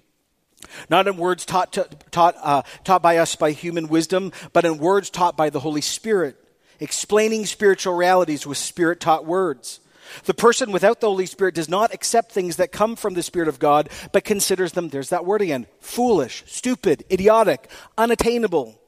[0.88, 4.78] Not in words taught, to, taught, uh, taught by us by human wisdom, but in
[4.78, 6.36] words taught by the Holy Spirit,
[6.80, 9.80] explaining spiritual realities with spirit taught words.
[10.24, 13.48] The person without the Holy Spirit does not accept things that come from the Spirit
[13.48, 18.78] of God, but considers them, there's that word again, foolish, stupid, idiotic, unattainable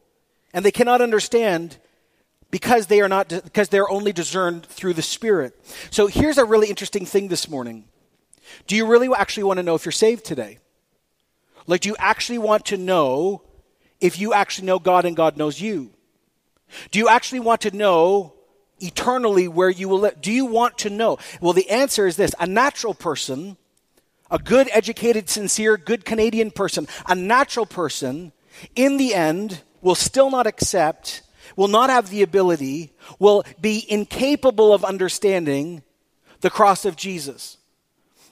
[0.56, 1.76] and they cannot understand
[2.50, 5.54] because they are not because they're only discerned through the spirit.
[5.90, 7.84] So here's a really interesting thing this morning.
[8.66, 10.58] Do you really actually want to know if you're saved today?
[11.66, 13.42] Like do you actually want to know
[14.00, 15.90] if you actually know god and god knows you?
[16.90, 18.32] Do you actually want to know
[18.80, 20.22] eternally where you will live?
[20.22, 21.18] Do you want to know?
[21.38, 22.34] Well the answer is this.
[22.40, 23.58] A natural person
[24.30, 28.32] a good educated sincere good canadian person a natural person
[28.74, 31.22] in the end will still not accept,
[31.54, 35.80] will not have the ability, will be incapable of understanding
[36.40, 37.56] the cross of Jesus.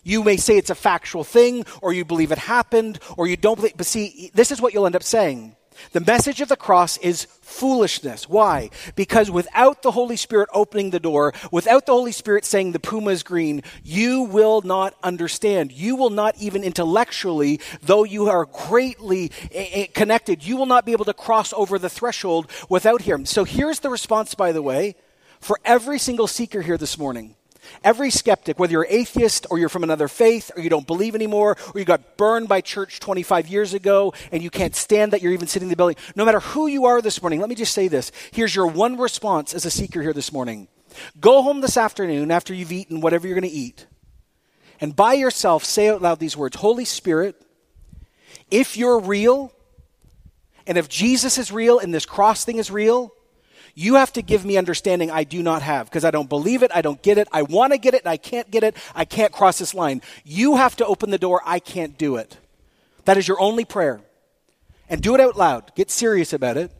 [0.02, 3.54] You may say it's a factual thing, or you believe it happened, or you don't
[3.54, 5.54] believe, but see, this is what you'll end up saying.
[5.92, 8.28] The message of the cross is foolishness.
[8.28, 8.70] Why?
[8.94, 13.10] Because without the Holy Spirit opening the door, without the Holy Spirit saying the puma
[13.10, 15.72] is green, you will not understand.
[15.72, 20.86] You will not even intellectually, though you are greatly eh, eh, connected, you will not
[20.86, 23.26] be able to cross over the threshold without Him.
[23.26, 24.96] So here's the response, by the way,
[25.40, 27.36] for every single seeker here this morning.
[27.82, 31.56] Every skeptic, whether you're atheist or you're from another faith or you don't believe anymore
[31.74, 35.32] or you got burned by church 25 years ago and you can't stand that you're
[35.32, 37.74] even sitting in the building, no matter who you are this morning, let me just
[37.74, 38.12] say this.
[38.32, 40.68] Here's your one response as a seeker here this morning.
[41.20, 43.86] Go home this afternoon after you've eaten whatever you're going to eat
[44.80, 47.40] and by yourself say out loud these words Holy Spirit,
[48.50, 49.52] if you're real,
[50.66, 53.12] and if Jesus is real and this cross thing is real,
[53.74, 56.70] you have to give me understanding I do not have because I don't believe it.
[56.74, 57.28] I don't get it.
[57.32, 58.76] I want to get it and I can't get it.
[58.94, 60.00] I can't cross this line.
[60.24, 61.42] You have to open the door.
[61.44, 62.38] I can't do it.
[63.04, 64.00] That is your only prayer.
[64.88, 65.74] And do it out loud.
[65.74, 66.70] Get serious about it.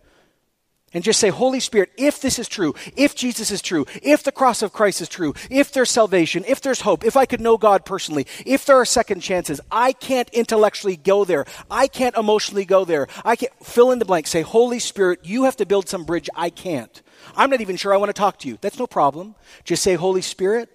[0.94, 4.30] And just say, Holy Spirit, if this is true, if Jesus is true, if the
[4.30, 7.58] cross of Christ is true, if there's salvation, if there's hope, if I could know
[7.58, 11.46] God personally, if there are second chances, I can't intellectually go there.
[11.68, 13.08] I can't emotionally go there.
[13.24, 14.28] I can't fill in the blank.
[14.28, 16.30] Say, Holy Spirit, you have to build some bridge.
[16.36, 17.02] I can't.
[17.36, 18.56] I'm not even sure I want to talk to you.
[18.60, 19.34] That's no problem.
[19.64, 20.68] Just say, Holy Spirit,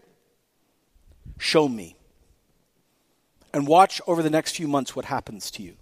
[1.38, 1.96] show me.
[3.54, 5.76] And watch over the next few months what happens to you.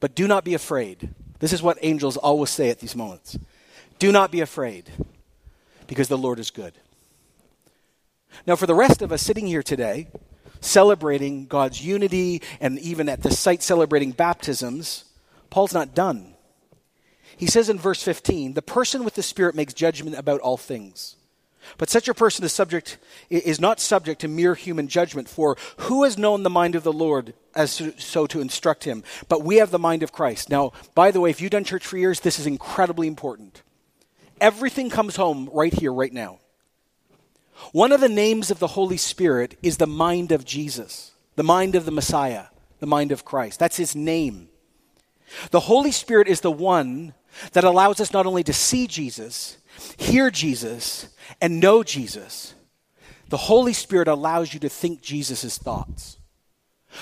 [0.00, 1.14] But do not be afraid.
[1.38, 3.38] This is what angels always say at these moments.
[3.98, 4.90] Do not be afraid,
[5.86, 6.74] because the Lord is good.
[8.46, 10.08] Now, for the rest of us sitting here today,
[10.60, 15.04] celebrating God's unity, and even at the site celebrating baptisms,
[15.50, 16.34] Paul's not done.
[17.36, 21.16] He says in verse 15, the person with the Spirit makes judgment about all things.
[21.78, 22.98] But such a person is subject
[23.30, 25.28] is not subject to mere human judgment.
[25.28, 29.02] For who has known the mind of the Lord as to, so to instruct him?
[29.28, 30.50] But we have the mind of Christ.
[30.50, 33.62] Now, by the way, if you've done church for years, this is incredibly important.
[34.40, 36.38] Everything comes home right here, right now.
[37.72, 41.74] One of the names of the Holy Spirit is the mind of Jesus, the mind
[41.74, 42.46] of the Messiah,
[42.80, 43.58] the mind of Christ.
[43.58, 44.48] That's his name.
[45.50, 47.14] The Holy Spirit is the one
[47.52, 49.58] that allows us not only to see Jesus,
[49.96, 51.08] hear Jesus,
[51.40, 52.54] and know Jesus,
[53.28, 56.18] the Holy Spirit allows you to think Jesus' thoughts.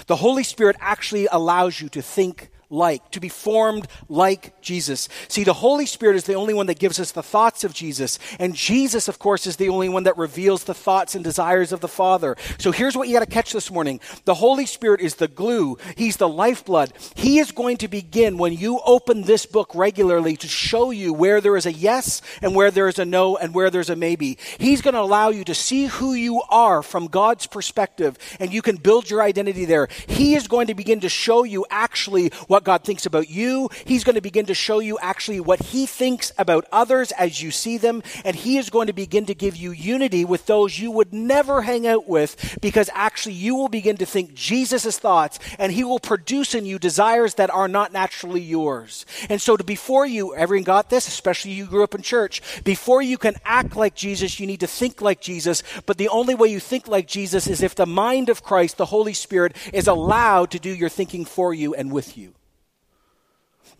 [0.07, 5.08] The Holy Spirit actually allows you to think like, to be formed like Jesus.
[5.28, 8.18] See, the Holy Spirit is the only one that gives us the thoughts of Jesus.
[8.38, 11.80] And Jesus, of course, is the only one that reveals the thoughts and desires of
[11.80, 12.36] the Father.
[12.58, 15.78] So here's what you got to catch this morning the Holy Spirit is the glue,
[15.96, 16.92] He's the lifeblood.
[17.14, 21.40] He is going to begin when you open this book regularly to show you where
[21.40, 24.38] there is a yes and where there is a no and where there's a maybe.
[24.58, 28.62] He's going to allow you to see who you are from God's perspective and you
[28.62, 29.88] can build your identity there.
[30.06, 33.68] He is going to begin to show you actually what God thinks about you.
[33.84, 37.50] He's going to begin to show you actually what He thinks about others as you
[37.50, 38.02] see them.
[38.24, 41.62] And He is going to begin to give you unity with those you would never
[41.62, 46.00] hang out with because actually you will begin to think Jesus' thoughts and He will
[46.00, 49.06] produce in you desires that are not naturally yours.
[49.28, 53.02] And so to before you, everyone got this, especially you grew up in church, before
[53.02, 55.62] you can act like Jesus, you need to think like Jesus.
[55.86, 58.86] But the only way you think like Jesus is if the mind of Christ, the
[58.86, 62.34] Holy Spirit, is allowed to do your thinking for you and with you.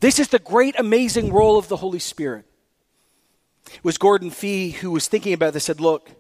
[0.01, 2.45] This is the great, amazing role of the Holy Spirit.
[3.73, 6.11] It was Gordon Fee who was thinking about this, said, Look,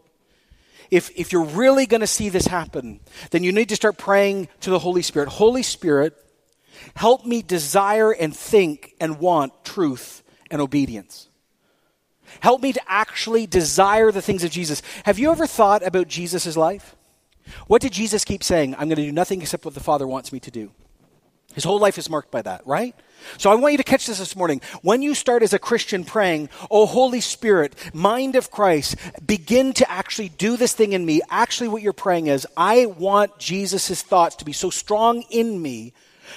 [0.90, 3.00] if, if you're really going to see this happen,
[3.30, 5.28] then you need to start praying to the Holy Spirit.
[5.28, 6.16] Holy Spirit,
[6.94, 11.28] help me desire and think and want truth and obedience.
[12.40, 14.82] Help me to actually desire the things of Jesus.
[15.04, 16.96] Have you ever thought about Jesus' life?
[17.66, 18.74] What did Jesus keep saying?
[18.74, 20.72] I'm going to do nothing except what the Father wants me to do.
[21.54, 22.94] His whole life is marked by that, right?
[23.38, 24.60] So I want you to catch this this morning.
[24.82, 29.90] When you start as a Christian praying, Oh, Holy Spirit, mind of Christ, begin to
[29.90, 31.20] actually do this thing in me.
[31.30, 35.92] Actually, what you're praying is, I want Jesus' thoughts to be so strong in me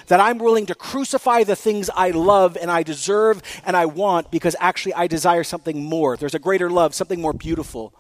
[0.08, 4.32] that I'm willing to crucify the things I love and I deserve and I want
[4.32, 6.18] because actually I desire something more.
[6.18, 7.94] There's a greater love, something more beautiful.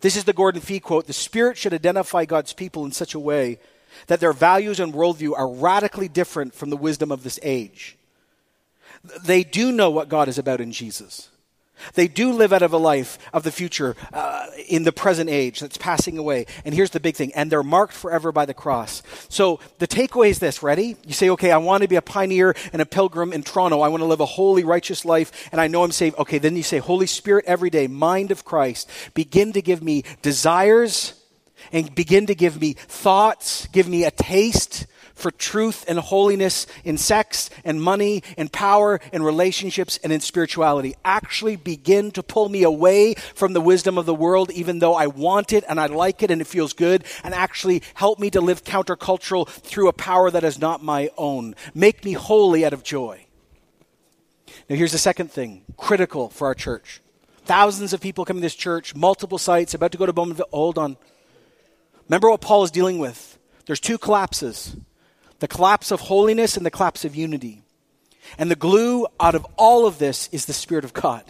[0.00, 3.20] This is the Gordon Fee quote The Spirit should identify God's people in such a
[3.20, 3.58] way
[4.06, 7.96] that their values and worldview are radically different from the wisdom of this age.
[9.24, 11.30] They do know what God is about in Jesus.
[11.94, 15.60] They do live out of a life of the future uh, in the present age
[15.60, 16.46] that's passing away.
[16.64, 19.02] And here's the big thing and they're marked forever by the cross.
[19.28, 20.96] So the takeaway is this ready?
[21.06, 23.80] You say, okay, I want to be a pioneer and a pilgrim in Toronto.
[23.80, 26.18] I want to live a holy, righteous life, and I know I'm saved.
[26.18, 30.04] Okay, then you say, Holy Spirit, every day, mind of Christ, begin to give me
[30.22, 31.14] desires
[31.72, 34.86] and begin to give me thoughts, give me a taste
[35.20, 40.96] for truth and holiness in sex and money and power and relationships and in spirituality.
[41.04, 45.06] Actually begin to pull me away from the wisdom of the world, even though I
[45.06, 48.40] want it and I like it and it feels good, and actually help me to
[48.40, 51.54] live countercultural through a power that is not my own.
[51.74, 53.26] Make me holy out of joy.
[54.68, 57.00] Now, here's the second thing critical for our church.
[57.44, 60.50] Thousands of people coming to this church, multiple sites, about to go to Bowmanville.
[60.50, 60.96] Hold on.
[62.10, 63.38] Remember what Paul is dealing with.
[63.66, 64.76] There's two collapses
[65.38, 67.62] the collapse of holiness and the collapse of unity.
[68.36, 71.22] And the glue out of all of this is the Spirit of God.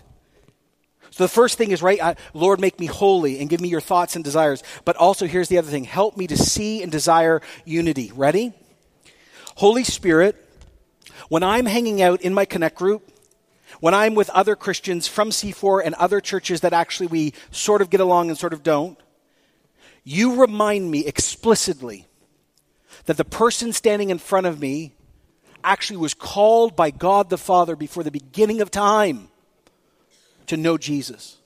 [1.10, 4.16] So the first thing is, right, Lord, make me holy and give me your thoughts
[4.16, 4.62] and desires.
[4.86, 8.10] But also, here's the other thing help me to see and desire unity.
[8.14, 8.54] Ready?
[9.56, 10.34] Holy Spirit,
[11.28, 13.12] when I'm hanging out in my Connect group,
[13.80, 17.90] when I'm with other Christians from C4 and other churches that actually we sort of
[17.90, 18.98] get along and sort of don't,
[20.04, 22.06] you remind me explicitly
[23.06, 24.94] that the person standing in front of me
[25.62, 29.28] actually was called by God the Father before the beginning of time
[30.46, 31.36] to know Jesus.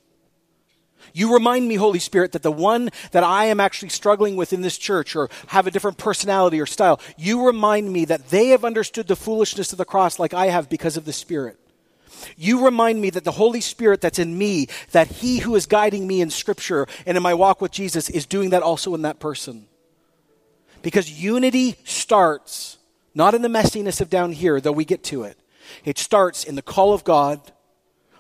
[1.13, 4.63] You remind me, Holy Spirit, that the one that I am actually struggling with in
[4.63, 8.65] this church or have a different personality or style, you remind me that they have
[8.65, 11.59] understood the foolishness of the cross like I have because of the Spirit.
[12.37, 16.07] You remind me that the Holy Spirit that's in me, that He who is guiding
[16.07, 19.21] me in Scripture and in my walk with Jesus is doing that also in that
[19.21, 19.67] person.
[20.83, 22.79] Because unity starts
[23.15, 25.39] not in the messiness of down here, though we get to it.
[25.85, 27.41] It starts in the call of God,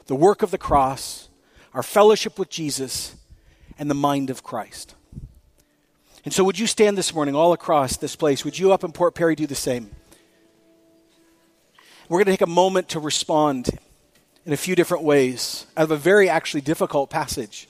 [0.06, 1.28] the work of the cross,
[1.72, 3.16] our fellowship with Jesus,
[3.78, 4.94] and the mind of Christ.
[6.24, 8.44] And so, would you stand this morning all across this place?
[8.44, 9.90] Would you up in Port Perry do the same?
[12.08, 13.70] We're going to take a moment to respond
[14.46, 17.68] in a few different ways out of a very actually difficult passage.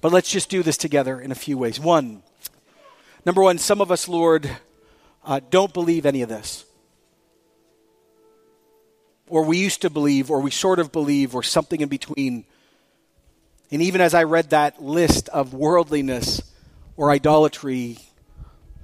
[0.00, 1.78] But let's just do this together in a few ways.
[1.78, 2.22] One,
[3.26, 4.50] number one, some of us, Lord,
[5.24, 6.64] uh, don't believe any of this.
[9.28, 12.44] Or we used to believe, or we sort of believe, or something in between.
[13.70, 16.42] And even as I read that list of worldliness
[16.96, 17.98] or idolatry,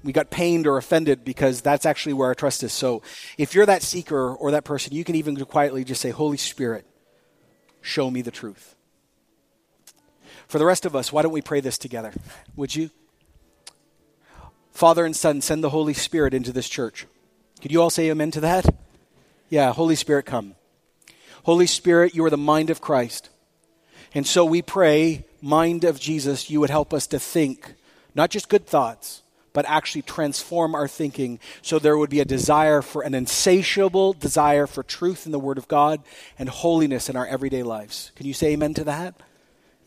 [0.07, 2.73] we got pained or offended because that's actually where our trust is.
[2.73, 3.03] So
[3.37, 6.87] if you're that seeker or that person, you can even quietly just say, Holy Spirit,
[7.83, 8.77] show me the truth.
[10.47, 12.13] For the rest of us, why don't we pray this together?
[12.55, 12.91] Would you?
[14.71, 17.07] Father and Son, send the Holy Spirit into this church.
[17.61, 18.77] Could you all say amen to that?
[19.49, 20.55] Yeah, Holy Spirit, come.
[21.43, 23.29] Holy Spirit, you are the mind of Christ.
[24.15, 27.75] And so we pray, mind of Jesus, you would help us to think
[28.15, 29.23] not just good thoughts,
[29.57, 34.67] but actually transform our thinking so there would be a desire for an insatiable desire
[34.67, 36.03] for truth in the Word of God
[36.39, 38.13] and holiness in our everyday lives.
[38.17, 39.15] Can you say amen to that?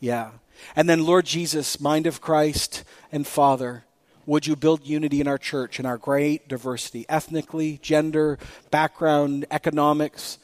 [0.00, 0.32] Yeah.
[0.74, 3.84] And then, Lord Jesus, mind of Christ and Father,
[4.26, 8.40] would you build unity in our church and our great diversity, ethnically, gender,
[8.72, 10.40] background, economics?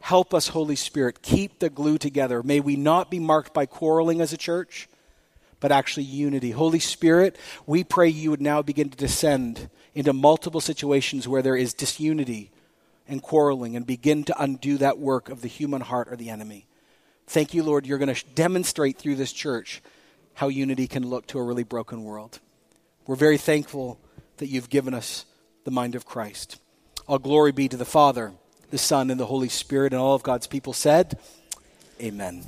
[0.00, 2.42] Help us, Holy Spirit, keep the glue together.
[2.42, 4.88] May we not be marked by quarreling as a church
[5.64, 6.50] but actually unity.
[6.50, 11.56] Holy Spirit, we pray you would now begin to descend into multiple situations where there
[11.56, 12.50] is disunity
[13.08, 16.66] and quarreling and begin to undo that work of the human heart or the enemy.
[17.26, 17.86] Thank you, Lord.
[17.86, 19.80] You're going to demonstrate through this church
[20.34, 22.40] how unity can look to a really broken world.
[23.06, 23.98] We're very thankful
[24.36, 25.24] that you've given us
[25.64, 26.60] the mind of Christ.
[27.08, 28.32] All glory be to the Father,
[28.70, 31.18] the Son, and the Holy Spirit, and all of God's people said,
[32.00, 32.42] Amen.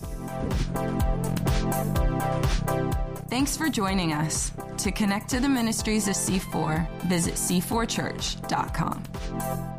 [3.28, 4.52] Thanks for joining us.
[4.78, 9.75] To connect to the ministries of C4, visit c4church.com.